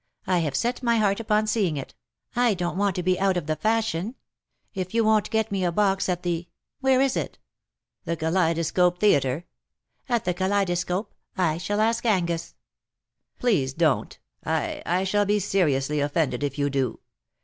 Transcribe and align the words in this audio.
I 0.25 0.39
have 0.39 0.55
set 0.55 0.81
my 0.81 0.97
heart 0.97 1.19
upon 1.19 1.45
seeing 1.45 1.77
it. 1.77 1.93
I 2.35 2.55
don't 2.55 2.75
want 2.75 2.95
to 2.95 3.03
be 3.03 3.19
out 3.19 3.37
of 3.37 3.45
the 3.45 3.55
fashion. 3.55 4.15
If 4.73 4.95
you 4.95 5.03
won't 5.03 5.29
get 5.29 5.51
me 5.51 5.63
a 5.63 5.71
box 5.71 6.09
at 6.09 6.23
the— 6.23 6.47
where 6.81 6.99
is 6.99 7.15
it 7.15 7.37
?""The 8.05 8.17
Kaleidoscope 8.17 8.99
Theatre."" 8.99 9.45
At 10.09 10.25
the 10.25 10.33
Kaleidoscope! 10.33 11.13
I 11.37 11.59
shall 11.59 11.79
ask 11.81 12.03
Angus."" 12.03 12.55
Please 13.39 13.75
don't. 13.75 14.17
I— 14.43 14.81
I 14.87 15.03
shall 15.03 15.25
be 15.25 15.37
seriously 15.37 15.99
offended 15.99 16.41
if 16.41 16.57
you 16.57 16.71
do. 16.71 16.99